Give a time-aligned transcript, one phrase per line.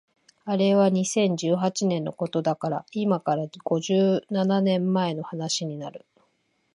[0.45, 6.07] あれは二千十八年のことだから今から五十七年前の話になる